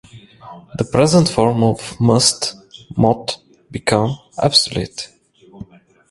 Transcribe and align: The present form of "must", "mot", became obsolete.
The 0.79 0.83
present 0.83 1.29
form 1.29 1.61
of 1.61 1.99
"must", 2.01 2.55
"mot", 2.97 3.37
became 3.69 4.15
obsolete. 4.39 5.09